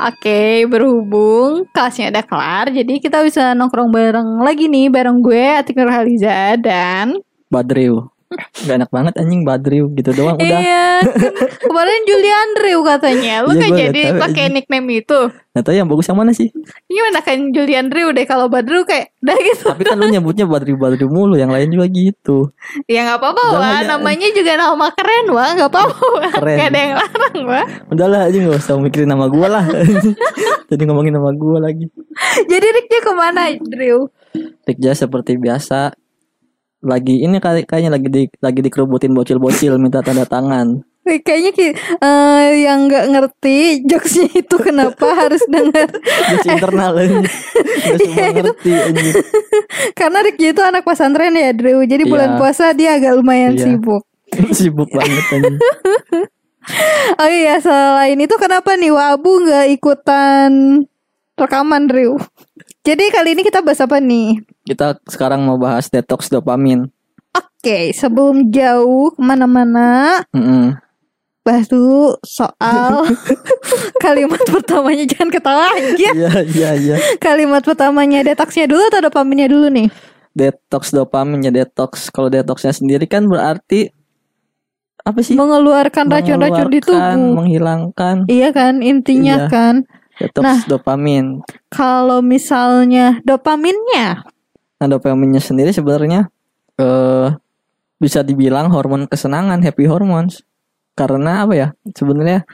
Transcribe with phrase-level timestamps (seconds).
[0.00, 5.76] Oke, berhubung kelasnya udah kelar, jadi kita bisa nongkrong bareng lagi nih bareng gue Atik
[5.76, 7.20] Nurhaliza dan
[7.52, 8.09] Badriu.
[8.62, 10.46] Gak enak banget anjing Badriu gitu doang udah.
[10.62, 11.34] Iya, kan
[11.66, 13.34] kemarin Julian Drew katanya.
[13.42, 15.20] Lu Iya, kan jadi nggak pakai nickname itu.
[15.50, 16.46] Nah tahu yang bagus yang mana sih?
[16.86, 19.66] Gimana kan Julian Drew deh kalau Badru kayak udah gitu.
[19.74, 22.54] Tapi kan lu nyebutnya Badriu Badriu mulu, yang lain juga gitu.
[22.86, 23.98] Ya nggak apa-apa wah, ya.
[23.98, 26.06] namanya juga nama keren wah, nggak apa-apa.
[26.38, 26.54] Keren.
[26.54, 27.66] Gak ada yang larang wah.
[27.90, 29.64] Udahlah aja gak usah mikirin nama gua lah.
[30.70, 31.90] Jadi ngomongin nama gua lagi.
[32.46, 34.06] Jadi Ricknya ke mana Drew?
[34.62, 35.90] Rikja seperti biasa
[36.80, 40.80] lagi ini kali kayaknya lagi di lagi dikerubutin bocil-bocil minta tanda tangan.
[41.02, 46.90] Kayaknya ki- eh, yang nggak ngerti jokesnya itu kenapa harus dengar Bocil internal.
[46.94, 49.14] Gak semua ngerti anjing.
[49.98, 52.38] karena Ricky itu anak pesantren ya Drew jadi bulan Iya.
[52.38, 53.64] puasa dia agak lumayan Iya.
[53.66, 54.02] sibuk
[54.56, 55.56] Sibuk banget anjing.
[57.16, 60.84] oh iya selain itu kenapa nih Wabu nggak ikutan
[61.34, 62.20] rekaman Drew
[62.80, 64.38] jadi kali ini kita bahas apa nih
[64.70, 66.86] Kita sekarang mau bahas detox dopamin.
[67.30, 70.78] Oke sebelum jauh ke mana-mana Mm-mm.
[71.40, 73.02] bahas dulu soal
[74.04, 76.96] kalimat pertamanya jangan ketawa aja Iya iya iya.
[77.18, 79.88] kalimat pertamanya detoxnya dulu atau dopaminnya dulu nih
[80.30, 82.06] Detox dopamin ya detox.
[82.08, 83.90] Kalau detoxnya sendiri kan berarti
[85.00, 85.34] apa sih?
[85.34, 89.48] mengeluarkan racun-racun di tubuh menghilangkan Iya kan intinya Iya.
[89.48, 89.74] kan
[90.16, 90.60] detox Nah.
[90.64, 91.42] dopamin.
[91.68, 94.22] kalau misalnya dopaminnya
[94.80, 96.32] Nah, dopaminnya sendiri sebenarnya
[96.74, 97.28] eh
[97.96, 100.40] bisa dibilang hormon kesenangan, happy hormones.
[100.92, 101.68] Karena apa ya?
[101.86, 102.48] Sebenarnya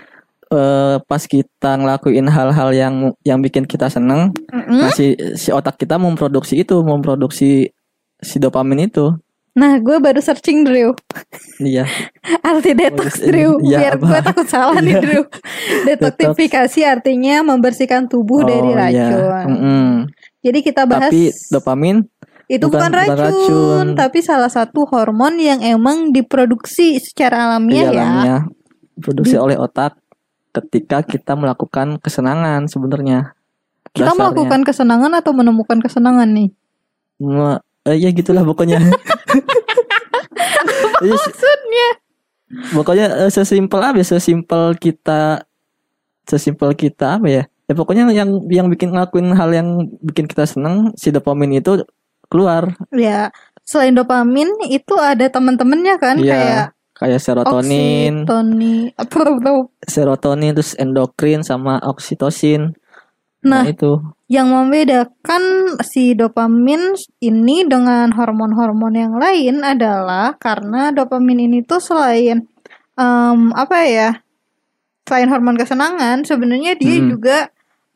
[0.47, 4.79] eh pas kita ngelakuin hal-hal yang yang bikin kita seneng, Mm-mm.
[4.79, 7.71] nah si, si otak kita memproduksi itu, memproduksi
[8.17, 9.11] si dopamin itu.
[9.57, 10.93] Nah gue baru searching Drew
[11.57, 11.89] Iya.
[12.45, 14.05] Arti detox Bagus, Drew iya, Biar apa?
[14.05, 15.01] gue takut salah nih Iya.
[15.01, 15.23] Drew
[15.87, 19.09] Detoksifikasi artinya membersihkan tubuh dari Oh, iya.
[19.09, 19.87] racun Mm-mm.
[20.45, 22.05] Jadi kita bahas Tapi dopamin
[22.47, 23.87] Itu bukan, bukan- bukan racun, racun.
[23.95, 28.37] Tapi salah satu hormon yang emang diproduksi secara alamiah di ya alamnya
[28.97, 29.99] produksi oleh otak
[30.51, 33.37] ketika kita melakukan kesenangan sebenarnya.
[33.93, 34.21] Kita Dasarnya.
[34.33, 36.49] melakukan kesenangan atau menemukan kesenangan nih
[37.17, 38.81] Me- eh, ya gitulah pokoknya.
[40.97, 41.89] Iya, Maksudnya
[42.73, 45.45] pokoknya eh, sesimpel apa ya, sesimpel kita
[46.25, 47.43] sesimpel kita apa ya?
[47.67, 49.69] Ya pokoknya yang yang bikin ngelakuin hal yang
[50.01, 51.83] bikin kita seneng si dopamin itu
[52.31, 52.75] keluar.
[52.93, 53.31] Ya
[53.67, 56.67] Selain dopamin itu ada teman-temannya kan Iya, Kayak
[56.97, 59.51] Kayak serotonin, oksitoni apa apa.
[59.85, 62.73] serotonin terus endokrin sama oksitosin.
[63.45, 71.47] Nah, Nah, itu yang membedakan si dopamin ini dengan hormon-hormon yang lain adalah karena dopamin
[71.47, 72.49] ini tuh selain
[72.97, 74.11] em, apa ya?
[75.07, 77.13] Selain hormon kesenangan, sebenarnya dia Hmm.
[77.13, 77.39] juga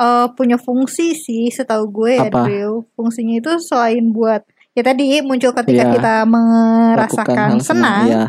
[0.01, 2.29] eh, punya fungsi sih, setahu gue ya?
[2.33, 2.89] Drew.
[2.97, 4.41] Fungsinya itu selain buat
[4.73, 5.93] ya tadi muncul ketika Iya.
[5.93, 8.25] kita merasakan hal senang, Ya,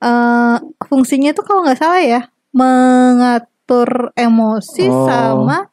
[0.00, 2.20] eh, fungsinya tuh kalau nggak salah ya
[2.50, 5.06] mengatur emosi Oh.
[5.06, 5.68] sama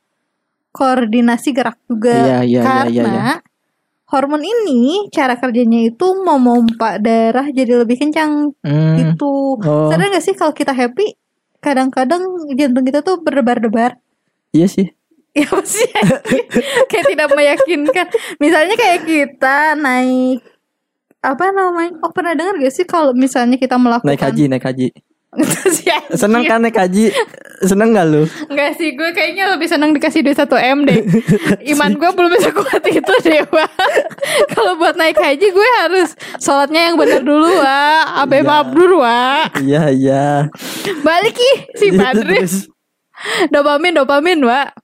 [0.71, 3.35] koordinasi gerak juga iya, iya, karena iya, iya.
[4.07, 9.59] hormon ini cara kerjanya itu memompa darah jadi lebih kencang Hmm, gitu.
[9.59, 9.89] oh.
[9.91, 11.15] Sadar nggak sih kalau kita happy
[11.59, 12.23] kadang-kadang
[12.55, 13.99] jantung kita tuh berdebar-debar
[14.51, 14.91] Iya sih.
[15.31, 15.87] Ya anjing?
[16.91, 20.43] Kayak tidak meyakinkan Misalnya kayak kita naik
[21.23, 24.91] Apa namanya Oh pernah dengar gak sih Kalau misalnya kita melakukan Naik haji, naik haji.
[25.71, 25.87] Si.
[26.11, 27.15] Seneng kan naik haji?
[27.63, 28.27] Seneng gak lu?
[28.51, 30.43] Enggak sih gue kayaknya lebih senang dikasih duit 1
[30.75, 30.99] M deh
[31.71, 33.39] Iman gue belum bisa kuat itu deh.
[34.51, 36.11] Kalau buat naik haji gue harus
[36.43, 38.51] Sholatnya yang benar dulu Wak Abe Iya.
[38.51, 40.25] mabrur Wak Iya, iya.
[40.99, 42.67] Balik ih Si Badri Terus,
[43.47, 44.75] Dopamin dopamin Wak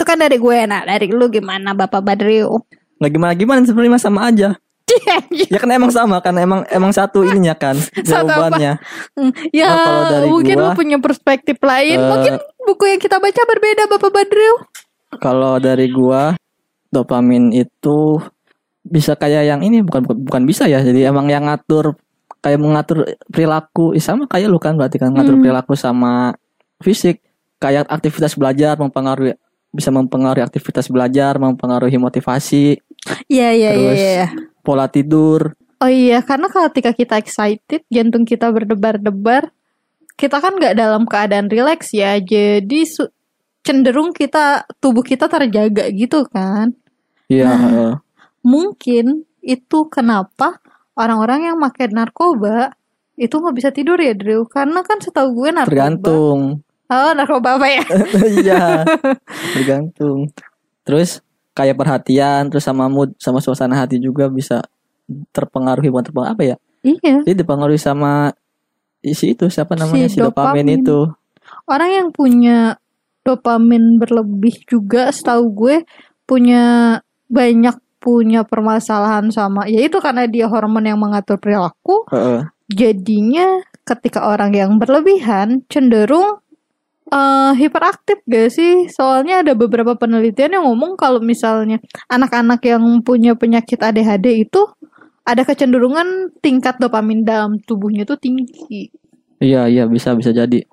[0.00, 2.64] Itu kan dari gue Nah dari lu gimana Bapak Badriu
[3.00, 4.56] nggak gimana gimana sebenarnya sama aja.
[5.30, 8.80] Ya kan emang sama kan emang emang satu ininya kan jawabannya.
[9.14, 12.34] Hmm, Ya Nah, kalau dari mungkin lu gua, punya perspektif lain eh, Mungkin
[12.66, 14.54] buku yang kita baca berbeda Bapak Badriu
[15.22, 16.34] Kalau dari gua
[16.90, 18.18] dopamin itu
[18.82, 20.82] bisa kayak yang ini bukan bukan, bukan bisa ya.
[20.82, 21.94] Jadi emang yang ngatur
[22.40, 25.44] kayak mengatur perilaku sama kayak lu kan berarti kan ngatur Hmm.
[25.44, 26.34] perilaku sama
[26.82, 27.20] fisik
[27.60, 29.36] kayak aktivitas belajar mempengaruhi
[29.70, 32.78] bisa mempengaruhi aktivitas belajar, mempengaruhi motivasi,
[33.30, 34.26] Iya iya iya Terus- iya
[34.60, 35.56] pola tidur.
[35.80, 39.48] Oh iya, karena ketika kita excited, jantung kita berdebar-debar,
[40.20, 42.84] kita kan nggak dalam keadaan rileks ya, jadi
[43.64, 46.76] cenderung kita tubuh kita terjaga gitu kan.
[47.32, 47.94] Iya, Nah.
[48.44, 50.60] Mungkin itu kenapa
[50.96, 52.76] orang-orang yang pakai narkoba
[53.16, 56.40] itu nggak bisa tidur ya Drew, karena kan setahu gue narkoba tergantung.
[56.90, 57.84] Oh, narkoba apa ya?
[58.42, 58.82] iya
[59.54, 60.26] tergantung
[60.82, 61.22] terus
[61.54, 64.64] kayak perhatian terus sama mood sama suasana hati juga bisa
[65.30, 67.22] terpengaruhi bukan terpengaruh apa ya iya.
[67.22, 68.34] jadi dipengaruhi sama
[69.02, 70.82] isi itu siapa namanya si, Si dopamin, dopamin.
[70.82, 70.98] itu
[71.66, 72.78] Orang yang punya
[73.26, 75.76] dopamin berlebih juga setahu gue
[76.26, 76.98] punya
[77.30, 82.48] banyak punya permasalahan sama yaitu karena dia hormon yang mengatur perilaku Heeh.
[82.72, 86.40] jadinya ketika orang yang berlebihan cenderung
[87.12, 88.86] eh, hiperaktif gak sih?
[88.90, 94.62] Soalnya ada beberapa penelitian yang ngomong kalau misalnya anak-anak yang punya penyakit ADHD itu
[95.26, 98.90] ada kecenderungan tingkat dopamin dalam tubuhnya tuh tinggi.
[99.40, 100.64] iya iya bisa bisa jadi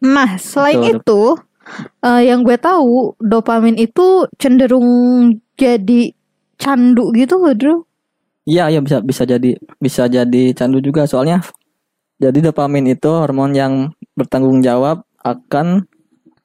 [0.00, 0.96] Nah, selain Betul.
[0.96, 1.22] itu
[2.08, 4.88] eh, yang gue tahu dopamin itu cenderung
[5.60, 6.16] jadi
[6.56, 7.78] candu gitu loh, Drew.
[8.48, 11.44] Iya, iya bisa bisa jadi bisa jadi candu juga soalnya
[12.16, 15.84] jadi dopamin itu hormon yang bertanggung jawab akan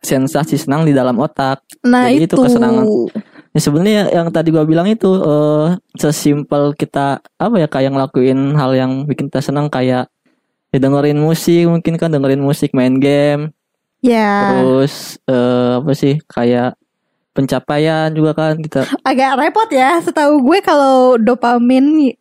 [0.03, 1.65] sensasi senang di dalam otak.
[1.81, 2.43] Nah, Jadi itu itu.
[2.45, 2.85] kesenangan.
[3.55, 8.75] Ya sebenarnya yang tadi gua bilang itu eh sesimpel kita apa ya kayak ngelakuin hal
[8.75, 10.11] yang bikin kita senang kayak
[10.75, 13.55] ya dengerin musik mungkin kan dengerin musik main game
[14.05, 16.77] Ya, terus eh apa sih kayak
[17.33, 19.97] pencapaian juga kan kita agak repot ya.
[19.97, 22.13] Setahu gue kalau dopamin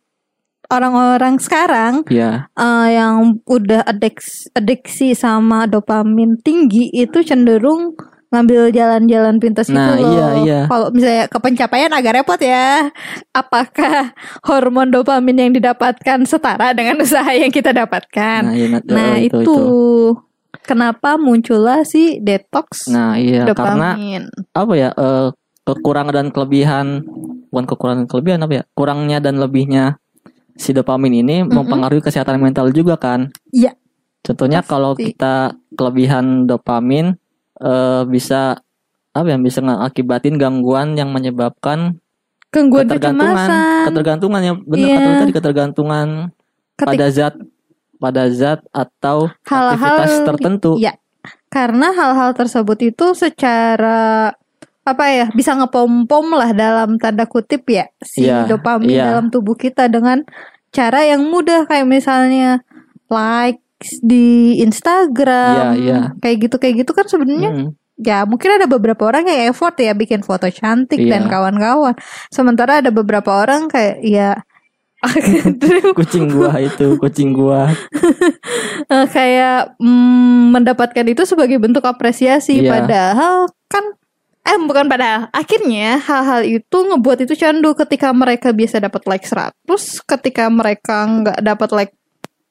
[0.67, 7.93] orang-orang sekarang ya eh, yang udah adiksi, adiksi sama dopamin tinggi itu cenderung
[8.25, 10.11] ngambil jalan-jalan pintas Nah, gitu loh.
[10.11, 10.59] iya, iya.
[10.67, 12.91] Kalau misalnya ke pencapaian agak repot ya.
[13.31, 14.11] Apakah
[14.43, 18.41] hormon dopamin yang didapatkan setara dengan usaha yang kita dapatkan?
[18.43, 19.55] nah, iya, nah, Nah, eh, itu,
[20.65, 24.23] kenapa muncullah si detox nah iya karena dopamin.
[24.51, 25.29] apa ya eh,
[25.61, 27.05] kekurangan dan kelebihan
[27.51, 29.85] bukan kekurangan dan kelebihan apa ya kurangnya dan lebihnya
[30.55, 33.75] si dopamin ini mempengaruhi kesehatan mental juga kan Iya.
[34.21, 34.71] contohnya Pasti.
[34.71, 35.35] kalau kita
[35.71, 37.15] kelebihan dopamin
[37.57, 38.59] eh, bisa
[39.11, 41.99] apa ya bisa ngakibatin gangguan yang menyebabkan
[42.49, 43.85] Gangguan ketergantungan kecemasan.
[43.85, 44.95] ketergantungan ya benar Iya.
[44.97, 46.07] kata tadi ketergantungan
[46.73, 47.35] Ketik- pada zat
[47.95, 50.93] pada zat atau Hal-hal aktivitas tertentu Iya.
[51.47, 54.35] Karena hal-hal tersebut itu secara
[54.85, 59.09] apa ya bisa ngepom-pom lah dalam tanda kutip ya si Iya, dopamin iya.
[59.09, 60.21] dalam tubuh kita dengan
[60.69, 62.61] cara yang mudah kayak misalnya
[63.09, 65.99] likes di Instagram Iya, iya.
[66.21, 67.69] kayak gitu kayak gitu kan sebenarnya Mm.
[67.97, 71.17] ya mungkin ada beberapa orang yang effort ya bikin foto cantik Iya.
[71.17, 71.97] dan kawan-kawan
[72.29, 74.37] sementara ada beberapa orang kayak ya
[75.97, 77.69] kucing gua itu kucing gua
[78.85, 82.69] Eh, kayak mm, mendapatkan itu sebagai bentuk apresiasi Iya.
[82.69, 83.35] padahal
[83.65, 83.81] kan
[84.45, 89.65] eh bukan padahal akhirnya hal-hal itu ngebuat itu candu ketika mereka biasa dapat like 100
[90.05, 91.93] ketika mereka nggak dapat like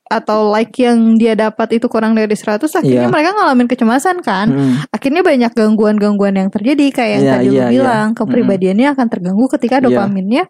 [0.05, 3.12] atau like yang dia dapat itu kurang dari 100 akhirnya Iya.
[3.14, 4.75] mereka ngalamin kecemasan kan Mm.
[4.91, 7.73] akhirnya banyak gangguan-gangguan yang terjadi kayak yang Iya, tadi lu iya, iya.
[7.73, 9.85] bilang kepribadiannya akan terganggu ketika Iya.
[9.88, 10.44] dopaminnya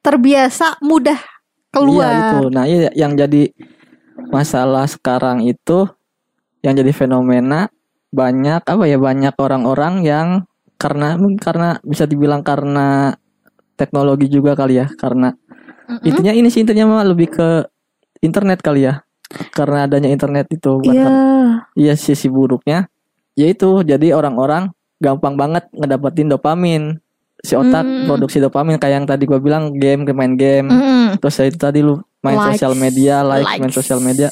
[0.00, 1.20] terbiasa mudah
[1.70, 2.38] keluar Iya itu.
[2.50, 3.52] Nah, iya yang jadi
[4.32, 5.86] masalah sekarang itu
[6.64, 7.70] yang jadi fenomena
[8.08, 10.47] banyak apa ya banyak orang-orang yang
[10.78, 13.12] karena karena bisa dibilang karena
[13.74, 15.34] teknologi juga kali ya karena
[15.88, 16.06] Mm-mm.
[16.06, 17.48] intinya ini sih intinya mah lebih ke
[18.22, 19.02] internet kali ya
[19.52, 20.90] karena adanya internet itu Iya.
[21.04, 22.86] karena- iya sisi buruknya
[23.34, 26.82] yaitu jadi orang-orang gampang banget ngedapetin dopamin
[27.38, 28.06] si otak Hmm.
[28.10, 31.18] produksi dopamin kayak yang tadi gua bilang game main game Mm-mm.
[31.22, 32.58] terus itu tadi lu main Likes.
[32.58, 34.26] sosial media like main sosial media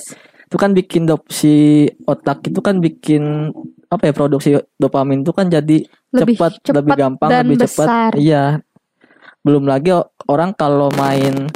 [0.47, 3.55] itu kan bikin dop si otak itu kan bikin
[3.87, 8.11] apa ya produksi dopamin itu kan jadi Lebih cepat, cepat lebih gampang dan lebih besar.
[8.11, 8.45] cepat iya
[9.41, 9.95] belum lagi
[10.27, 11.47] orang kalau main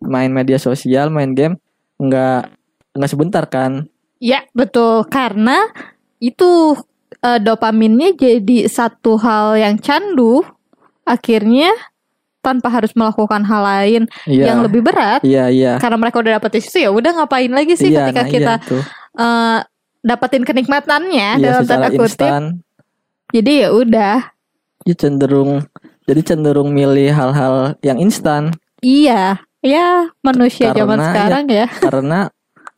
[0.00, 1.54] main media sosial main game
[1.96, 2.50] nggak
[2.94, 3.86] nggak sebentar kan
[4.18, 5.06] Ya, betul.
[5.06, 5.70] Karena
[6.18, 6.74] itu
[7.22, 10.42] eh, dopaminnya jadi satu hal yang candu,
[11.06, 11.70] akhirnya
[12.38, 15.22] tanpa harus melakukan hal lain iya yang lebih berat.
[15.22, 18.22] iya iya Karena mereka udah dapet di situ ya udah ngapain lagi sih iya ketika
[18.22, 18.82] nah, kita iya tuh.
[19.16, 19.58] eh,
[20.08, 22.08] dapetin kenikmatannya iya dalam tanda kutip.
[22.08, 22.42] instan
[23.28, 24.16] Jadi ya udah.
[24.82, 25.68] ya cenderung
[26.02, 31.66] jadi cenderung milih hal-hal yang instan Iya, ya manusia zaman Karena ya- sekarang ya.
[31.84, 32.18] karena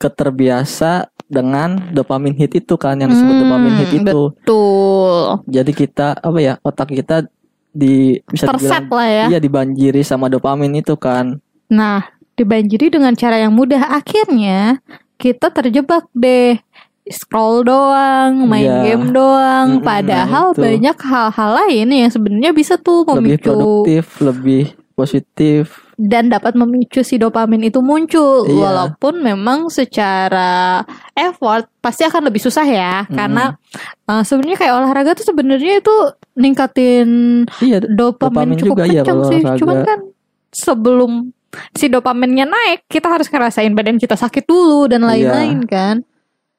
[0.00, 0.92] keterbiasa
[1.24, 4.22] dengan dopamin hit itu kan yang disebut Hmm, dopamin hit itu.
[4.34, 5.44] Betul.
[5.46, 7.28] Jadi kita apa ya otak kita
[7.70, 9.24] di bisa dibilang lah ya.
[9.28, 11.38] iya dibanjiri sama dopamin itu kan.
[11.68, 12.02] Nah,
[12.34, 14.82] dibanjiri dengan cara yang mudah akhirnya
[15.14, 16.58] kita terjebak deh
[17.04, 18.80] scroll doang, main Iya.
[18.86, 20.60] game doang, Mm-mm, padahal itu.
[20.60, 25.64] banyak hal-hal lain yang sebenarnya bisa tuh Lebih memicu produktif, lebih positif.
[25.96, 28.56] dan dapat memicu si dopamin itu muncul Iya.
[28.58, 30.80] walaupun memang secara
[31.14, 33.12] effort pasti akan lebih susah ya Mm.
[33.14, 33.44] karena
[34.06, 35.92] uh, sebenarnya kayak olahraga tuh sebenarnya itu
[36.34, 37.08] ningkatin
[37.58, 39.58] Iya, dopamin, Dopamin cukup juga iya kencang kalau sih olahraga.
[39.58, 39.98] cuman kan
[40.50, 41.12] sebelum
[41.72, 45.08] si dopaminnya naik kita harus ngerasain badan kita sakit dulu dan Iya.
[45.10, 45.96] lain-lain kan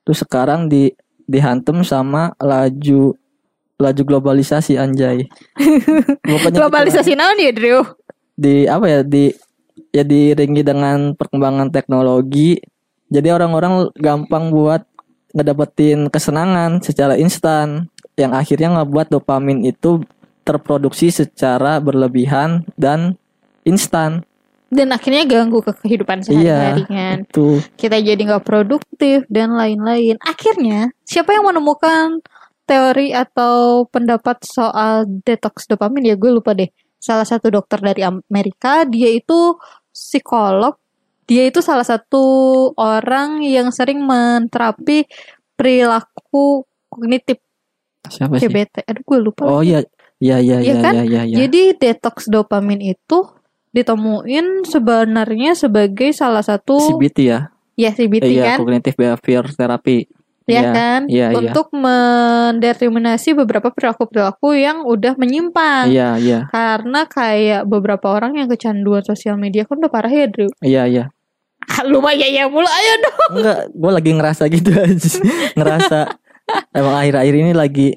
[0.03, 0.93] terus sekarang di
[1.25, 3.15] dihantem sama laju
[3.81, 5.25] laju globalisasi anjay.
[6.27, 7.81] Kita globalisasi naon ya Drew
[8.41, 9.29] di apa ya di
[9.93, 12.57] ya diiringi dengan perkembangan teknologi.
[13.11, 14.87] Jadi orang-orang gampang buat
[15.35, 20.03] ngedapetin kesenangan secara instan yang akhirnya ngebuat dopamin itu
[20.47, 23.19] terproduksi secara berlebihan dan
[23.67, 24.23] instan.
[24.71, 26.89] Dan akhirnya ganggu ke kehidupan sehari-hari Iya.
[26.89, 27.17] kan
[27.75, 30.15] kita jadi nggak produktif dan lain-lain.
[30.23, 32.23] Akhirnya, siapa yang menemukan
[32.63, 36.71] teori atau pendapat soal detox dopamin ya gue lupa deh.
[36.97, 39.59] Salah satu dokter dari Amerika, dia itu
[39.91, 40.79] psikolog.
[41.27, 42.23] Dia itu salah satu
[42.75, 45.03] orang yang sering menterapi
[45.55, 47.39] perilaku kognitif
[48.07, 48.47] siapa sih?
[48.47, 48.87] CBT.
[48.87, 49.43] Aduh gue lupa.
[49.45, 49.83] Oh iya,
[50.17, 50.93] iya iya Iya iya kan?
[50.95, 51.21] iya iya.
[51.27, 51.35] iya.
[51.43, 53.17] Jadi detox dopamin itu
[53.71, 57.39] ditemuin sebenarnya sebagai salah satu CBT ya.
[57.73, 60.07] ya CBT Eh, iya, kan cognitive behavior therapy.
[60.43, 61.27] ya Iya, kan iya.
[61.31, 66.39] untuk mendeterminasi beberapa perilaku-perilaku yang udah menyimpang Iya, iya.
[66.47, 71.05] karena kayak beberapa orang yang kecanduan sosial media kan udah parah ya Drew Iya, iya.
[71.87, 75.09] lumayan ya mulu ayo dong Enggak, gue lagi ngerasa gitu aja.
[75.53, 75.99] ngerasa
[76.73, 77.87] emang akhir-akhir ini lagi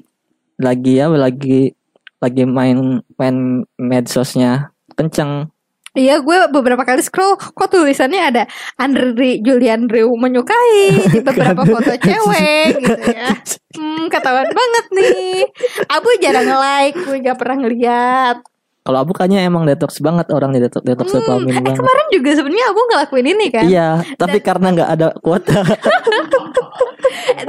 [0.55, 1.75] lagi ya lagi
[2.15, 2.77] lagi main
[3.11, 3.37] main
[3.75, 5.51] medsosnya kenceng.
[5.95, 8.43] Iya gue beberapa kali scroll kok tulisannya ada
[8.77, 13.31] Andri Julian Drew menyukai di beberapa foto cewek gitu ya.
[13.75, 15.47] Hmm ketahuan banget nih.
[15.91, 18.37] Abu jarang nge-like gue gak pernah ngeliat
[18.85, 21.81] Kalau Abu kayaknya emang detox banget orang di detox, detox Hmm, dopamin eh, banget.
[21.81, 23.65] kemarin juga sebenarnya Abu ngelakuin ini kan.
[23.65, 25.57] Iya, tapi karena nggak ada kuota.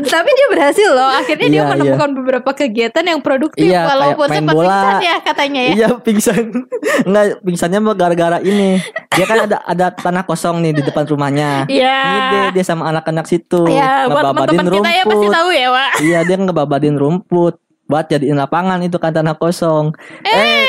[0.07, 4.55] tapi dia berhasil loh akhirnya dia Iya, menemukan beberapa kegiatan yang produktif Iya, walaupun sempat
[4.55, 4.65] bola.
[4.65, 5.73] pingsan ya katanya ya.
[5.75, 6.43] Iya pingsan.
[7.07, 8.81] Enggak pingsannya mah gara-gara ini.
[9.13, 11.69] Dia kan ada ada tanah kosong nih di depan rumahnya.
[11.69, 11.97] Iya.
[12.01, 13.69] Ini dia, dia sama anak-anak situ.
[13.69, 15.91] Ya buat teman-teman kita ya pasti tahu ya Wak.
[16.01, 17.61] Iya dia ngebabadin rumput.
[17.87, 19.95] Buat jadiin lapangan itu kan tanah kosong.
[20.25, 20.67] Eh,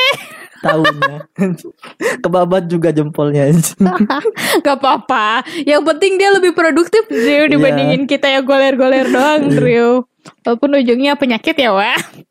[0.59, 1.15] Tahunya
[2.23, 3.47] Kebabat juga jempolnya
[4.65, 7.51] gak apa-apa yang penting dia lebih produktif Drew Iya.
[7.51, 10.03] dibandingin kita yang goler-goler doang Drew
[10.41, 12.25] walaupun ujungnya penyakit ya Wak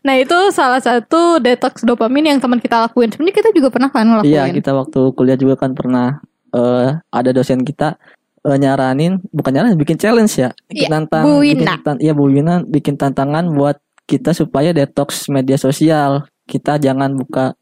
[0.00, 3.12] Nah itu salah satu detox dopamin yang teman kita lakuin.
[3.12, 4.26] Sebenarnya kita juga pernah kan ngelakuin.
[4.26, 6.18] Iya kita waktu kuliah juga kan pernah
[6.50, 7.94] eh Ada dosen kita
[8.42, 11.74] eh, nyaranin Bukan nyaranin bikin challenge ya Iya, Nantang Bu bikin Wina.
[11.78, 17.54] tan- Iya Bu Wina bikin tantangan buat kita supaya detox media sosial Kita jangan buka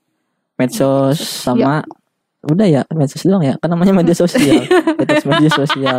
[0.57, 1.85] medsos sama
[2.43, 4.63] Udah ya medsos doang ya Kan namanya media sosial
[4.99, 5.99] Detox media sosial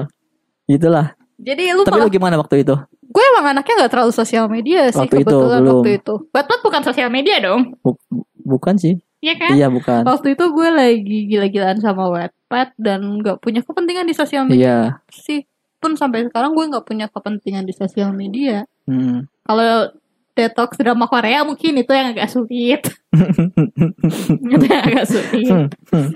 [0.64, 2.76] Gitulah Jadi lu Tapi malah lu gimana waktu itu?
[3.08, 5.74] gue emang anaknya nggak terlalu sosial media sih Waktu itu, kebetulan belum.
[5.76, 6.14] waktu itu.
[6.30, 7.98] Batman bukan sosial media dong, Bu-
[8.38, 9.52] bukan sih Iya kan?
[9.52, 14.44] Iya bukan Waktu itu gue lagi gila-gilaan sama Wattpad dan nggak punya kepentingan di sosial
[14.44, 14.78] media Iya
[15.10, 15.48] sih.
[15.78, 18.66] Pun sampai sekarang gue nggak punya kepentingan di sosial media.
[18.84, 19.26] hmm.
[19.42, 19.94] Kalau
[20.38, 22.82] detox drama Korea mungkin itu yang agak sulit.
[24.53, 25.50] itu yang agak sulit.
[25.50, 26.10] Hmm, hmm.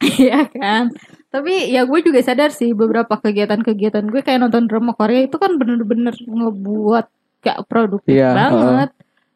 [0.00, 0.92] Iya kan.
[1.28, 5.56] Tapi ya gue juga sadar sih beberapa kegiatan-kegiatan gue kayak nonton drama Korea itu kan
[5.56, 7.06] bener-bener ngebuat
[7.40, 8.90] gak produktif Iya, banget.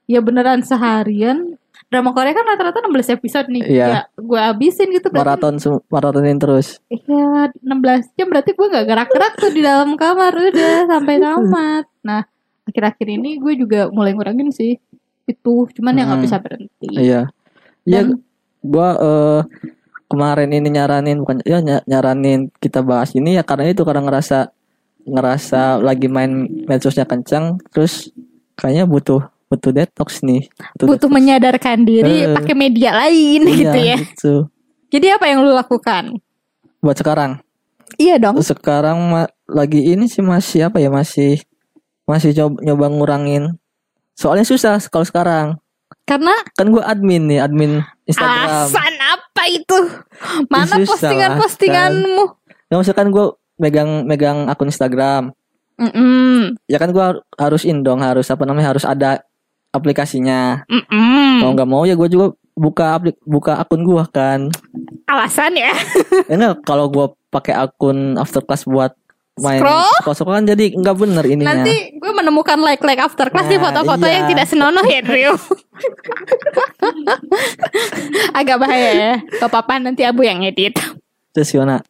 [0.08, 1.56] Ya beneran seharian.
[1.90, 3.64] Drama Korea kan rata-rata 16 episode nih.
[3.66, 3.86] Iya.
[3.88, 5.08] Ya gue habisin gitu.
[5.10, 5.54] berarti- Maraton
[5.88, 11.16] maratonin terus Iya 16 jam berarti gue gak gerak-gerak tuh di dalam kamar udah sampai
[11.16, 11.84] tamat.
[12.04, 12.22] Nah
[12.70, 14.78] akhir-akhir ini gue juga mulai ngurangin sih
[15.24, 15.54] itu.
[15.70, 16.24] Cuman yang gak Hmm.
[16.24, 16.86] bisa berhenti.
[16.90, 17.28] Iya
[17.80, 18.12] Iya
[18.60, 19.40] gua eh,
[20.06, 24.52] kemarin ini nyaranin bukan ya ny- nyaranin kita bahas ini ya karena itu karena ngerasa
[25.02, 26.30] ngerasa lagi main
[26.66, 28.12] medsosnya kencang terus
[28.54, 30.44] kayaknya butuh butuh detox nih
[30.76, 31.10] Butuh detox.
[31.10, 32.34] menyadarkan diri Eh.
[32.36, 33.96] pakai media lain Iya, gitu ya.
[33.98, 34.34] gitu.
[34.90, 36.20] Jadi apa yang lu lakukan?
[36.78, 37.40] buat sekarang
[37.96, 38.40] Iya dong.
[38.40, 38.98] sekarang
[39.44, 41.40] lagi ini sih masih apa ya masih
[42.10, 43.44] masih coba nyoba ngurangin
[44.18, 45.46] soalnya susah kalau sekarang
[46.02, 49.78] Karena kan gua admin nih admin Instagram asan apa itu?
[50.50, 52.24] Mana Susah, postingan-postinganmu?
[52.66, 53.26] ya maksudnya kan gue
[53.58, 55.34] megang megang akun Instagram
[55.74, 56.54] Mm-mm.
[56.70, 59.22] ya kan gua harus in dong harus apa namanya harus ada
[59.70, 61.42] aplikasinya Mm-mm.
[61.42, 64.50] mau nggak mau ya gue juga buka aplik buka akun gua kan
[65.10, 65.74] Alasan ya?
[66.30, 68.94] ya enggak kalau gua pakai akun after class buat
[69.40, 70.14] main Scroll.
[70.14, 71.48] scroll kan jadi nggak bener ininya.
[71.56, 74.20] Nanti gue menemukan like-like after class di Nah, foto-foto iya.
[74.20, 75.34] yang tidak senonoh ya Drew.
[78.34, 79.12] Agak bahaya ya.
[79.40, 80.76] Gak apa-apa nanti Abu yang edit.
[81.32, 81.80] Terus gimana?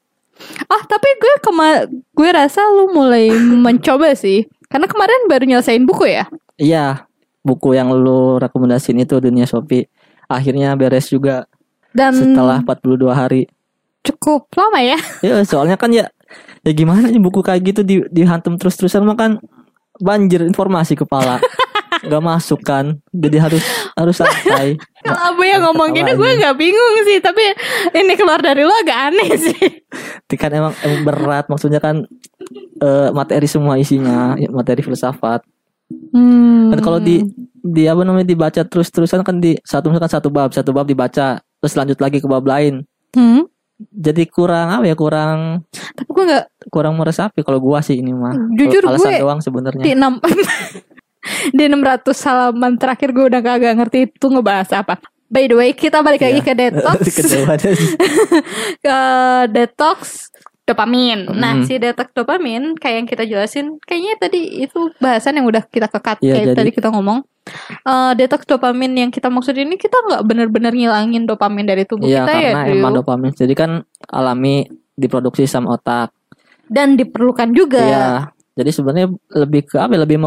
[0.66, 4.48] Oh tapi gue kema gue rasa lu mulai mencoba sih.
[4.70, 6.24] Karena kemarin baru nyelesain buku ya.
[6.54, 7.04] Iya,
[7.42, 9.90] buku yang lu rekomendasiin itu dunia Shopee
[10.30, 11.50] akhirnya beres juga
[11.90, 13.42] Dan setelah 42 hari.
[14.00, 14.96] cukup lama ya.
[15.20, 16.08] Ya soalnya kan ya
[16.60, 19.32] ya gimana nih buku kayak gitu di dihantam terus-terusan mah kan
[20.00, 21.38] banjir informasi kepala.
[22.00, 22.96] Gak masuk kan.
[23.12, 23.60] Jadi harus
[23.92, 24.80] harus santai.
[25.04, 26.48] Kalau Abu yang ngomong gini gue aja.
[26.48, 27.20] gak bingung sih.
[27.20, 27.44] Tapi
[27.92, 29.84] ini keluar dari lo agak aneh sih.
[30.24, 32.08] Itu kan emang, emang berat maksudnya kan
[32.80, 35.44] eh, materi semua isinya, ya, materi filsafat.
[36.16, 36.72] Hmm.
[36.72, 37.20] Kan kalau di
[37.60, 41.74] di apa namanya dibaca terus-terusan kan di satu misalkan satu bab, satu bab dibaca, terus
[41.76, 42.80] lanjut lagi ke bab lain.
[43.12, 43.44] Hmm.
[43.80, 44.92] Jadi kurang apa ya?
[44.92, 48.36] Kurang Tapi gue gak kurang meresapi kalau gua sih ini mah.
[48.52, 49.80] Jujur alasan gue doang sebenarnya.
[49.80, 50.20] di enam
[51.56, 55.00] di 600 halaman terakhir gue udah kagak ngerti itu ngebahas apa.
[55.30, 56.44] By the way, kita balik lagi Iya.
[56.44, 57.00] ke detox.
[58.82, 58.98] Ke
[59.46, 59.98] detox
[60.70, 61.26] dopamin.
[61.30, 61.64] Nah, Mm.
[61.64, 66.22] si detox dopamin kayak yang kita jelasin, kayaknya tadi itu bahasan yang udah kita kekat
[66.22, 67.18] Iya, kayak jadi- tadi kita ngomong.
[67.82, 72.22] Eh, detox dopamin yang kita maksud ini kita nggak bener-bener ngilangin dopamin dari tubuh Iya
[72.22, 72.78] kita ya, karena Drew.
[72.78, 73.70] emang dopamin jadi kan
[74.06, 76.14] alami diproduksi sama otak.
[76.70, 77.82] dan diperlukan juga.
[77.82, 78.06] Iya.
[78.54, 79.98] Jadi sebenarnya lebih ke apa?
[79.98, 80.22] ya, Lebih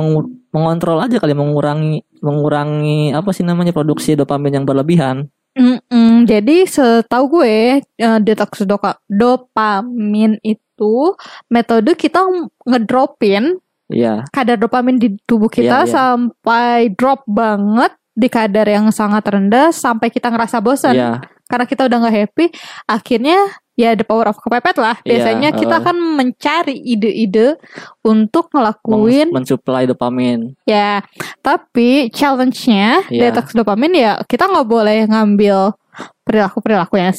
[0.52, 5.32] mengontrol aja kali mengurangi mengurangi apa sih namanya produksi dopamin yang berlebihan.
[5.54, 11.14] Mm-mm, jadi setahu gue eh, detox doka- dopamin itu
[11.48, 12.26] metode kita
[12.66, 13.62] ngedropin
[13.94, 14.26] Iya.
[14.34, 15.94] kadar dopamin di tubuh kita Iya, iya.
[15.94, 21.12] sampai drop banget di kadar yang sangat rendah sampai kita ngerasa bosan Iya.
[21.46, 22.46] karena kita udah nggak happy
[22.86, 23.38] akhirnya
[23.74, 25.82] ya the power of kepepet lah Iya, biasanya kita eh.
[25.82, 27.58] akan mencari ide-ide
[28.06, 30.54] untuk ngelakuin mensuplai dopamin.
[30.70, 31.02] Ya,
[31.42, 33.34] tapi challenge-nya Iya.
[33.34, 35.74] detox dopamin ya kita nggak boleh ngambil
[36.22, 37.14] perilaku-perilaku yang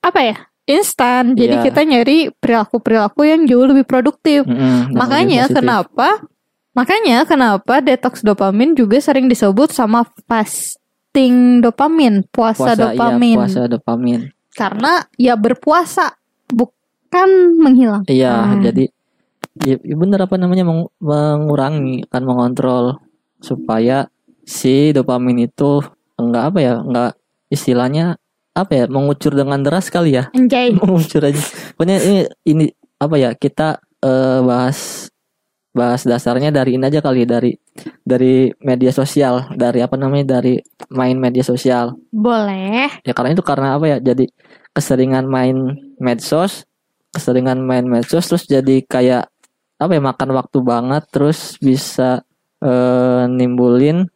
[0.00, 0.36] apa ya
[0.68, 1.32] instan.
[1.32, 1.64] Jadi Iya.
[1.64, 4.44] kita nyari perilaku-perilaku yang jauh lebih produktif.
[4.44, 6.08] Mm-mm, yang makanya kenapa?
[6.76, 13.34] Makanya kenapa detox dopamin juga sering disebut sama fasting dopamin, puasa, puasa dopamin.
[13.34, 14.20] Iya, puasa dopamin.
[14.58, 16.18] Karena ya berpuasa
[16.50, 18.02] bukan menghilang.
[18.04, 18.60] Iya, Hmm.
[18.60, 18.84] jadi
[19.62, 22.98] ya, ya bener apa namanya meng- mengurangi kan mengontrol
[23.38, 24.10] supaya
[24.42, 25.78] si dopamin itu
[26.18, 27.10] enggak apa ya, enggak
[27.48, 28.18] istilahnya
[28.50, 30.26] apa ya, mengucur dengan deras kali ya.
[30.34, 30.74] Anjay.
[30.82, 31.38] mengucur aja.
[31.78, 32.64] Pokoknya ini ini
[32.98, 35.06] apa ya, kita eh, bahas
[35.72, 37.52] bahas dasarnya dari ini aja kali dari
[38.02, 40.58] dari media sosial, dari apa namanya dari
[40.90, 41.94] main media sosial.
[42.10, 42.90] Boleh.
[43.04, 43.98] Ya karena itu karena apa ya?
[44.00, 44.28] Jadi
[44.72, 46.64] keseringan main medsos,
[47.12, 49.30] keseringan main medsos terus jadi kayak
[49.78, 52.26] apa ya makan waktu banget terus bisa
[52.58, 54.10] eh, nimbulin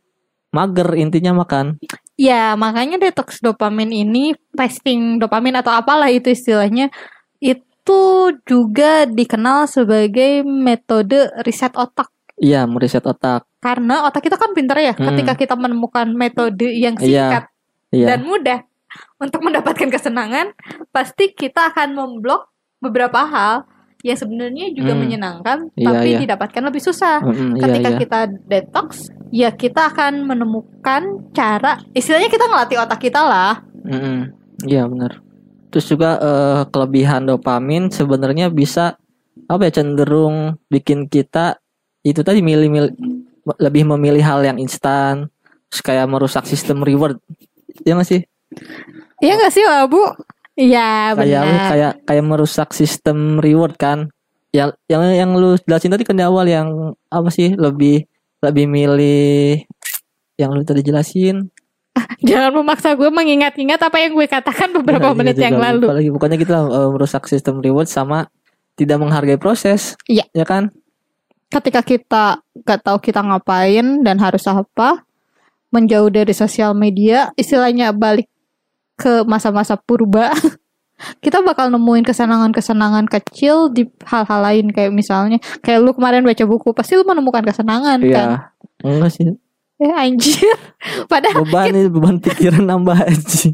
[0.53, 1.81] mager intinya makan.
[2.21, 6.93] Ya, makanya detox dopamin ini, fasting dopamin atau apalah itu istilahnya,
[7.41, 7.65] itu
[8.47, 12.11] juga dikenal sebagai metode riset otak.
[12.43, 13.47] Iya, meriset otak.
[13.63, 15.15] Karena otak kita kan pintar ya, Hmm.
[15.15, 17.45] ketika kita menemukan metode yang Iya, singkat
[17.95, 18.07] Iya.
[18.15, 18.59] dan mudah
[19.23, 20.51] untuk mendapatkan kesenangan,
[20.91, 22.51] pasti kita akan memblok
[22.83, 23.63] beberapa hal
[24.03, 25.03] yang sebenarnya juga Hmm.
[25.07, 26.19] menyenangkan, Iya, tapi iya.
[26.27, 27.23] didapatkan lebih susah.
[27.23, 27.99] Mm-mm, iya, ketika iya.
[28.03, 28.19] kita
[28.51, 28.89] detox
[29.31, 34.29] ya kita akan menemukan cara istilahnya kita ngelatih otak kita lah Mm-mm.
[34.67, 35.23] Iya benar.
[35.73, 39.01] Terus juga eh, kelebihan dopamin sebenarnya bisa
[39.49, 41.57] apa ya cenderung bikin kita
[42.05, 42.93] itu tadi milih-milih
[43.57, 45.33] lebih memilih hal yang instan,
[45.73, 47.17] terus kayak merusak sistem reward.
[47.83, 48.23] Ya nggak sih?
[49.23, 50.03] iya gak sih lah bu
[50.59, 54.13] iya Kayak benar kayak kayak merusak sistem reward kan.
[54.53, 58.05] Yang yang yang lu jelasin tadi kan di awal yang apa sih lebih
[58.45, 59.65] lebih milih
[60.37, 61.49] yang lu tadi jelasin
[62.29, 66.11] jangan memaksa gue mengingat-ingat apa yang gue katakan beberapa Nggak, menit juga yang lalu lagi.
[66.11, 68.31] Pokoknya kita eh, merusak sistem reward sama
[68.77, 70.01] tidak menghargai proses.
[70.09, 70.25] Iya.
[70.33, 70.73] Ya kan?
[71.53, 72.25] ketika kita
[72.65, 75.05] gak tahu kita ngapain dan harus apa
[75.69, 78.29] menjauh dari sosial media istilahnya balik
[78.97, 80.33] ke masa-masa purba
[81.25, 86.73] kita bakal nemuin kesenangan-kesenangan kecil di hal-hal lain kayak misalnya kayak lu kemarin baca buku
[86.73, 88.53] pasti lu menemukan kesenangan kan Iya.
[88.83, 89.29] Enggak sih.
[89.83, 90.55] Eh anjir.
[91.11, 93.51] Padahal Beban ini beban pikiran nambah aja.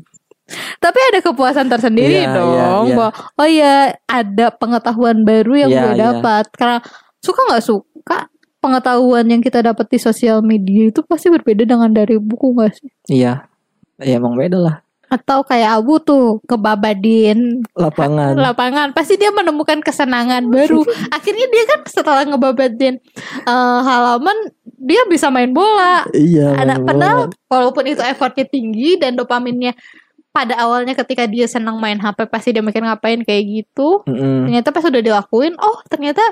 [0.80, 2.50] tapi ada kepuasan tersendiri Iya, dong.
[2.50, 2.94] iya, iya.
[2.96, 6.02] Bahwa, oh ya ada pengetahuan baru yang Iya, gue iya.
[6.10, 6.44] dapat.
[6.50, 6.78] Karena
[7.18, 8.18] suka nggak suka
[8.58, 12.88] pengetahuan yang kita dapat di sosial media itu pasti berbeda dengan dari buku nggak sih?
[13.10, 13.44] Iya.
[13.98, 14.76] Ya emang beda lah.
[15.08, 20.84] atau kayak Abu tuh kebabadin lapangan lapangan pasti dia menemukan kesenangan baru
[21.16, 23.00] akhirnya dia kan setelah ngebabadin
[23.42, 24.36] eh, halaman
[24.78, 29.74] dia bisa main bola iya padahal walaupun itu effortnya tinggi dan dopaminnya
[30.30, 34.46] pada awalnya ketika dia senang main HP pasti dia mikir ngapain kayak gitu Mm-mm.
[34.46, 36.22] ternyata pas udah dilakuin oh ternyata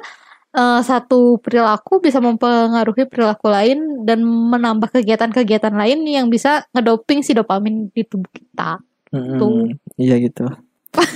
[0.55, 7.35] eh, satu perilaku bisa mempengaruhi perilaku lain dan menambah kegiatan-kegiatan lain yang bisa ngedoping si
[7.35, 8.79] dopamin di tubuh kita
[9.11, 9.39] Mm-mm.
[9.43, 9.75] Tuh.
[9.99, 10.47] iya gitu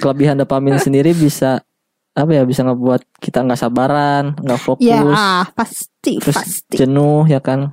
[0.03, 1.63] kelebihan dopamin sendiri bisa
[2.11, 7.25] apa ya bisa ngebuat kita nggak sabaran nggak fokus ya ah, pasti terus pasti jenuh
[7.31, 7.73] ya kan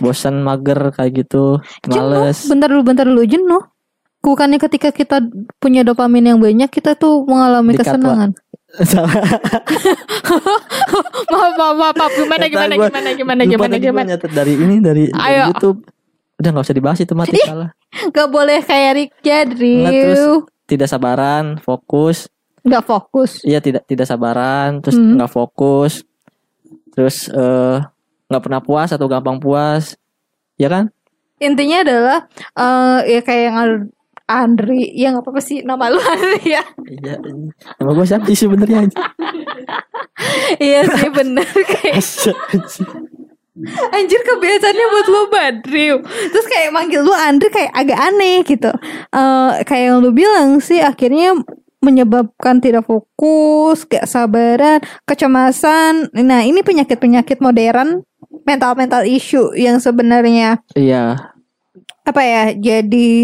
[0.00, 3.62] bosan mager kayak gitu males Jenuh, bentar dulu, bentar dulu jenuh.
[4.18, 5.22] Bukannya ketika kita
[5.62, 8.30] punya dopamin yang banyak, kita tuh mengalami Dikat, kesenangan.
[11.30, 12.12] Maaf, maaf, maaf, maaf.
[12.12, 14.08] Gimana, gimana, gua, gimana, gimana, gimana, gimana.
[14.10, 15.54] nyatet dari ini dari, dari.
[15.54, 15.86] YouTube
[16.36, 17.48] udah nggak usah dibahas itu mati Ih.
[17.48, 17.70] salah
[18.12, 20.34] Gak boleh kayak Rick Nggak, terus- Jadriu.
[20.68, 22.28] tidak sabaran fokus
[22.66, 23.40] Gak fokus.
[23.42, 25.14] iya tidak tidak sabaran terus Hmm.
[25.16, 26.02] nggak fokus.
[26.92, 27.78] Terus eh,
[28.26, 29.94] nggak pernah puas atau gampang puas.
[30.56, 30.90] Ya kan?
[31.36, 32.18] Intinya adalah,
[32.56, 33.56] eh ya kayak yang
[34.26, 36.64] Andri, ya gak apa-apa sih nama lu Andri ya.
[36.82, 37.14] iya
[37.78, 38.90] nama gue siapa sih sebenarnya
[40.58, 42.02] iya sih bener kayak.
[43.88, 45.96] Anjir kebiasaannya buat lu Badriu.
[46.04, 48.68] Terus kayak manggil lu Andri kayak agak aneh gitu.
[49.08, 51.40] Eh Kayak yang lu bilang sih akhirnya
[51.86, 56.10] menyebabkan tidak fokus, gak sabaran, kecemasan.
[56.18, 58.02] Nah ini penyakit-penyakit modern,
[58.46, 61.34] mental-mental issue yang sebenarnya iya
[62.06, 63.14] apa ya jadi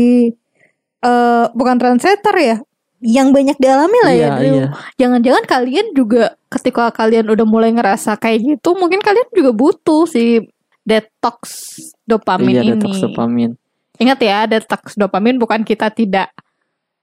[1.03, 2.57] eh bukan translator ya,
[3.03, 4.19] yang banyak dialami lah ya.
[4.19, 4.55] iya Drew.
[4.55, 4.67] iya
[4.99, 10.43] Jangan-jangan kalian juga ketika kalian udah mulai ngerasa kayak gitu, mungkin kalian juga butuh si
[10.83, 12.71] detox dopamin iya ini.
[12.75, 13.51] detox dopamin
[14.03, 16.35] Ingat ya, detox dopamin bukan kita tidak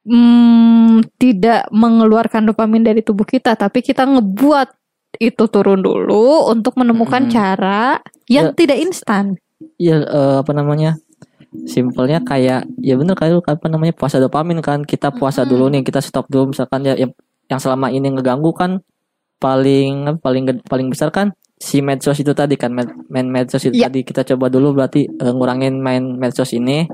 [0.05, 4.69] hmm, tidak mengeluarkan dopamin dari tubuh kita, tapi kita ngebuat
[5.17, 7.33] itu turun dulu untuk menemukan Mm-mm.
[7.33, 7.97] cara
[8.29, 8.55] yang Ya.
[8.55, 9.35] tidak instan.
[9.75, 10.95] Iya eh, apa namanya?
[11.65, 14.85] Simpelnya kayak ya bener kayak apa namanya puasa dopamin kan.
[14.85, 15.51] Kita puasa Mm-mm.
[15.51, 17.11] dulu nih, kita stop dulu misalkan ya yang,
[17.49, 18.71] yang selama ini ngeganggu kan
[19.39, 22.71] paling paling paling besar kan si medsos itu tadi kan
[23.07, 23.87] main medsos itu Iya.
[23.91, 26.85] tadi kita coba dulu berarti eh, ngurangin main medsos ini.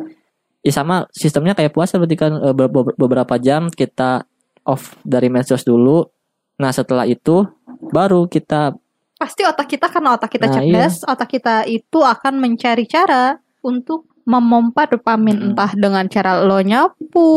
[0.66, 4.26] Ya sama sistemnya kayak puasa berarti kan be- beberapa jam kita
[4.66, 6.10] off dari medsos dulu.
[6.58, 7.46] Nah, setelah itu
[7.94, 8.74] baru kita
[9.16, 14.10] Pasti otak kita karena otak kita Nah, cerdas, otak kita itu akan mencari cara untuk
[14.26, 15.48] memompa dopamin Mm-mm.
[15.54, 17.30] entah dengan cara lo nyapu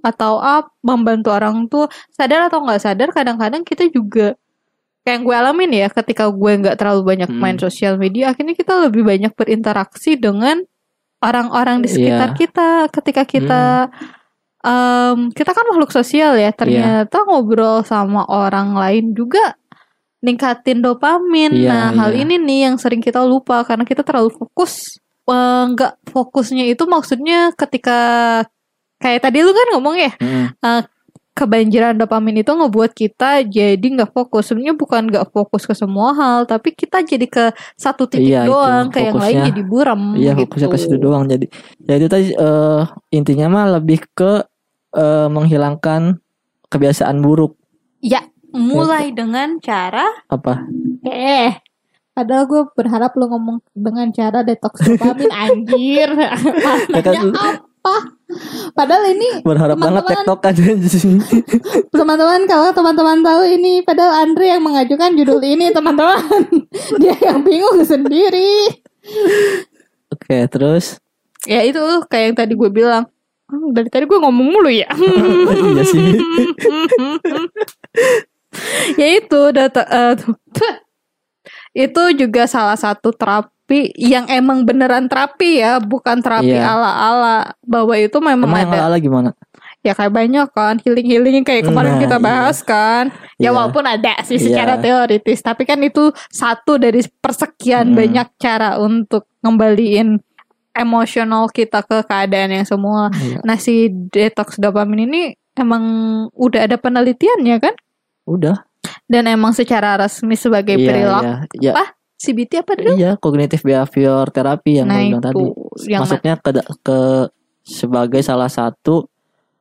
[0.00, 4.38] atau up membantu orang tua sadar atau nggak sadar kadang-kadang kita juga
[5.02, 7.38] kayak yang gue alamin ya ketika gue nggak terlalu banyak Mm.
[7.42, 10.62] main sosial media akhirnya kita lebih banyak berinteraksi dengan
[11.26, 12.38] orang-orang di sekitar Iya.
[12.38, 13.62] kita ketika kita
[14.62, 19.58] em, kita kan makhluk sosial ya ternyata ngobrol sama orang lain juga
[20.22, 22.22] ningkatin dopamin Iya, nah hal iya.
[22.22, 27.50] ini nih yang sering kita lupa karena kita terlalu fokus Eh, nggak fokusnya itu maksudnya
[27.58, 27.98] ketika
[29.02, 30.62] kayak tadi lu kan ngomong ya mm,
[31.36, 36.48] kebanjiran dopamin itu ngebuat kita jadi nggak fokus sebenarnya bukan nggak fokus ke semua hal
[36.48, 37.44] tapi kita jadi ke
[37.76, 40.48] satu titik Iya, doang kayak yang lain jadi buram Iya gitu.
[40.48, 41.44] fokusnya ke situ doang jadi
[41.84, 44.48] ya itu tadi eh, intinya mah lebih ke
[44.90, 46.16] eh, menghilangkan
[46.66, 47.52] kebiasaan buruk
[48.00, 50.64] ya mulai dengan cara apa
[51.04, 51.60] eh
[52.16, 56.08] Padahal gue berharap lu ngomong dengan cara detox dopamin anjir.
[56.88, 57.65] Maknanya kan- apa?
[58.72, 60.10] Padahal ini berharap banget Teman-teman.
[60.26, 61.10] tektokan anjing.
[61.96, 66.20] teman-teman kalau teman-teman tahu ini padahal Andre yang mengajukan judul ini teman-teman.
[67.00, 68.68] Dia yang bingung sendiri.
[70.08, 70.98] oke terus
[71.46, 71.78] Ya itu
[72.10, 73.06] kayak yang tadi gue bilang.
[73.46, 74.90] Hmm, Dari tadi gue ngomong mulu ya.
[74.98, 76.18] iya sih
[78.96, 79.82] ya itu data
[80.16, 80.34] tuh.
[81.70, 83.12] itu juga salah satu
[83.66, 86.70] terapi yang emang beneran terapi ya, bukan terapi Iya.
[86.70, 87.58] ala-ala.
[87.66, 89.34] Bahwa itu memang emang ada ala gimana
[89.82, 92.26] ya kayak banyak kan healing-healing kayak kemarin Nah, kita iya.
[92.26, 93.14] bahas kan.
[93.38, 93.50] Ya Iya.
[93.54, 94.82] walaupun ada sih secara Iya.
[94.82, 97.96] teoritis, tapi kan itu satu dari persekian Hmm.
[97.96, 100.18] banyak cara untuk ngembaliin
[100.74, 103.14] emosional kita ke keadaan yang semula.
[103.14, 103.38] Iya.
[103.46, 105.22] Nah si detox dopamin ini
[105.54, 105.82] emang
[106.34, 107.74] udah ada penelitiannya kan?
[108.26, 108.66] udah
[109.06, 111.84] Dan emang secara resmi sebagai iya perilaku iya ya, Apa?
[112.16, 112.92] CBT apa dulu?
[112.96, 115.44] iya kognitif behavior terapi yang nah gue itu bilang tadi
[115.92, 116.50] yang masuknya ke,
[116.80, 116.98] ke
[117.66, 119.08] sebagai salah satu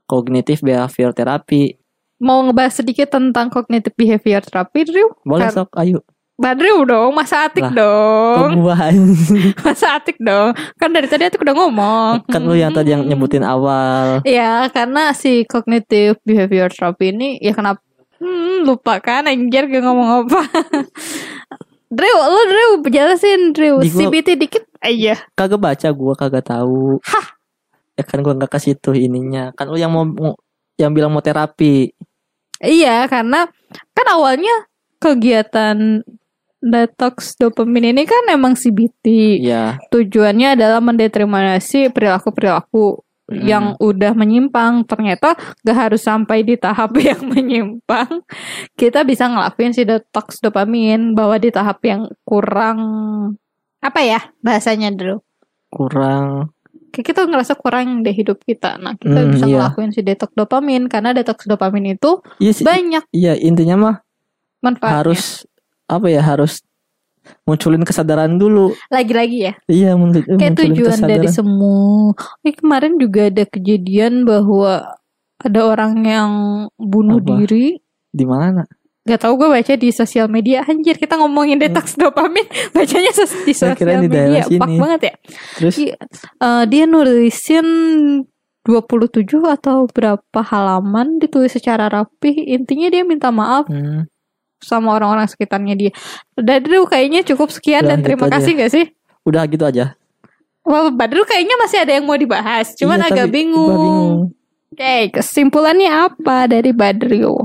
[0.08, 1.76] kognitif behavior terapi
[2.16, 5.12] mau ngebahas sedikit tentang cognitive behavior therapy, Drew?
[5.28, 6.00] boleh Kar- sok ayo
[6.36, 8.60] Badriu dong, masa Atik Lah, dong.
[9.64, 10.52] Masa Atik dong.
[10.76, 12.28] Kan dari tadi Atik udah ngomong.
[12.28, 14.20] kan lu yang tadi yang nyebutin awal.
[14.28, 17.80] Ya, karena si cognitive behavior therapy ini ya kenapa
[18.20, 20.42] hmm, lupa kan anjir gak ngomong apa.
[21.96, 25.16] Drew, lu Drew jelasin Drew Di gua- CBT dikit aja.
[25.32, 27.00] Kagak baca gua kagak tahu.
[27.02, 27.28] Hah?
[27.96, 29.56] Ya kan gua nggak kasih tuh ininya.
[29.56, 30.36] Kan lu yang mau mau-
[30.76, 31.96] yang bilang mau terapi.
[32.60, 33.48] Iya, karena
[33.96, 34.68] kan awalnya
[35.00, 36.04] kegiatan
[36.60, 39.06] detox dopamin ini kan emang CBT.
[39.40, 39.78] Iya.
[39.88, 43.42] Tujuannya adalah mendeterminasi perilaku-perilaku Hmm.
[43.42, 44.86] yang udah menyimpang.
[44.86, 48.22] Ternyata gak harus sampai di tahap yang menyimpang.
[48.74, 52.80] Kita bisa ngelakuin si detox dopamin bahwa di tahap yang kurang
[53.82, 55.22] apa ya bahasanya dulu.
[55.70, 56.50] kurang
[56.90, 58.80] Kayak kita ngerasa kurang deh hidup kita.
[58.80, 59.60] Nah, kita Hmm, bisa iya.
[59.60, 63.96] ngelakuin si detox dopamin karena detox dopamin itu iya sih banyak iya intinya mah
[64.64, 65.04] manfaatnya.
[65.04, 65.44] harus
[65.86, 66.64] apa ya harus
[67.44, 69.54] munculin kesadaran dulu lagi-lagi ya.
[69.68, 71.34] iya muncul, kayak munculin tujuan dari kesadaran.
[71.34, 72.14] semua.
[72.42, 74.98] Eh, kemarin juga ada kejadian bahwa
[75.36, 76.32] ada orang yang
[76.76, 77.28] bunuh Apa?
[77.44, 77.78] diri.
[78.10, 78.64] di mana
[79.06, 82.42] Gak tau gue baca di sosial media Anjir kita ngomongin detox dopamin
[82.74, 85.14] Bacanya di sosial kira di daerah media Pak banget ya
[85.62, 85.96] terus Iya.
[86.42, 87.68] Eh, Dia nulisin
[88.66, 94.10] 27 atau berapa halaman Ditulis secara rapih Intinya dia minta maaf hmm,
[94.66, 95.92] sama orang-orang sekitarnya dia
[96.34, 98.36] Badru kayaknya cukup sekian Udah, Dan terima gitu aja.
[98.36, 98.86] kasih gak sih?
[99.22, 99.86] udah gitu aja
[100.62, 103.70] Wah, Badru kayaknya masih ada yang mau dibahas, cuman Iya, agak bingung.
[103.70, 104.18] bingung.
[104.74, 107.38] Oke, kesimpulannya apa dari Badru?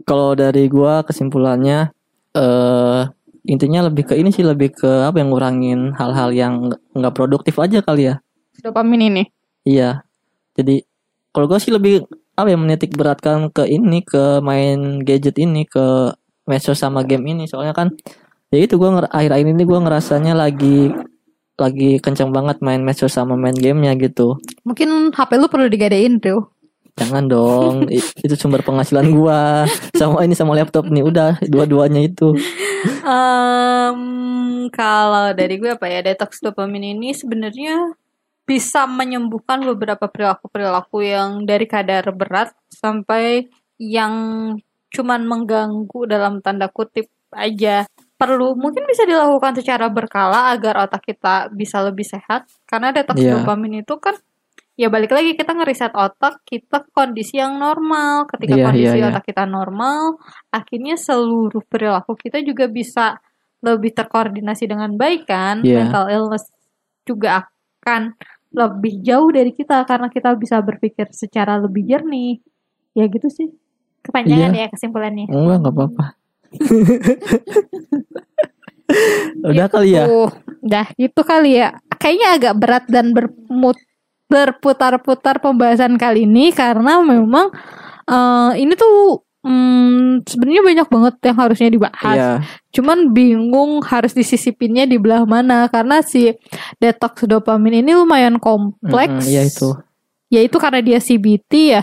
[0.00, 1.90] kalau dari gua kesimpulannya
[2.32, 3.00] eh
[3.44, 6.54] intinya lebih ke ini sih lebih ke apa yang ngurangin hal-hal yang
[6.92, 8.22] nggak- produktif aja kali ya
[8.58, 9.22] Dopamin ini.
[9.62, 10.02] iya
[10.52, 10.82] jadi
[11.30, 16.14] kalau gua sih lebih apa ya menitik beratkan ke ini ke main gadget ini ke
[16.50, 17.46] medsos sama game ini.
[17.46, 17.94] Soalnya kan
[18.50, 20.90] ya itu gua nger- akhir-akhir ini gua ngerasanya lagi
[21.54, 24.40] lagi kencang banget main medsos sama main gamenya gitu.
[24.66, 26.42] Mungkin HP lu perlu digadein, Drew.
[26.98, 27.86] jangan dong.
[28.24, 29.64] Itu sumber penghasilan gua.
[29.94, 31.04] Sama ini sama laptop nih.
[31.06, 32.34] Udah dua-duanya itu.
[33.04, 34.00] Em,
[34.72, 37.94] kalau dari gue apa ya, detox dopamin ini sebenarnya
[38.44, 43.46] bisa menyembuhkan beberapa perilaku-perilaku yang dari kadar berat sampai
[43.78, 44.12] yang
[44.90, 47.86] cuman mengganggu dalam tanda kutip aja.
[48.20, 53.40] Perlu mungkin bisa dilakukan secara berkala agar otak kita bisa lebih sehat karena detox Iya.
[53.40, 54.12] dopamin itu kan
[54.76, 58.28] ya balik lagi kita ngeriset otak kita ke kondisi yang normal.
[58.28, 59.08] Ketika Iya, kondisi iya, iya.
[59.08, 60.20] otak kita normal,
[60.52, 63.16] akhirnya seluruh perilaku kita juga bisa
[63.64, 65.64] lebih terkoordinasi dengan baik kan.
[65.64, 65.88] Iya.
[65.88, 66.44] Mental illness
[67.08, 67.48] juga
[67.80, 68.16] akan
[68.50, 72.40] lebih jauh dari kita karena kita bisa berpikir secara lebih jernih.
[72.92, 73.48] Ya gitu sih.
[74.10, 75.26] Kepanjangan ya kesimpulannya.
[75.30, 76.04] enggak nggak apa-apa
[79.46, 80.30] udah kali ya Tuh,
[80.66, 81.78] dah gitu kali ya.
[82.00, 83.78] Kayaknya agak berat dan bermut
[84.30, 87.50] berputar-putar pembahasan kali ini karena memang
[88.06, 92.18] eh, ini tuh hmm, sebenarnya banyak banget yang harusnya dibahas.
[92.18, 92.32] Iya,
[92.70, 96.30] Cuman bingung harus disisipinnya di belah mana karena si
[96.78, 99.26] detox dopamin ini lumayan kompleks.
[99.26, 99.74] Mm-mm, iya itu.
[100.30, 101.82] Ya itu karena dia CBT ya.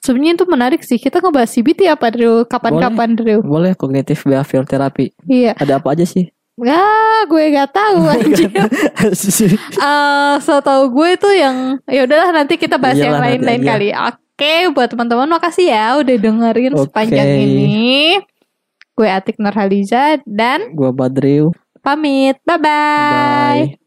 [0.00, 0.96] Sebenarnya itu menarik sih.
[0.96, 2.44] Kita ngebahas CBT apa Drew?
[2.44, 3.40] Kapan-kapan Drew?
[3.40, 5.10] Boleh kognitif behavior terapi.
[5.24, 5.54] Iya.
[5.54, 6.30] Ada apa aja sih?
[6.58, 8.48] Ah, gue gak tahu anjir.
[8.48, 13.60] Eh, so tau gue itu yang ya udahlah nanti kita bahas yang Iyalah, nanti lain-lain
[13.60, 13.68] aja.
[13.68, 13.88] kali.
[13.92, 16.82] Oke, buat teman-teman makasih ya udah dengerin Oke.
[16.88, 18.20] sepanjang ini.
[18.92, 21.52] Gue Atik Nurhaliza dan Gua Badriu.
[21.84, 22.40] pamit.
[22.42, 23.76] Bye-bye.
[23.76, 23.85] Bye.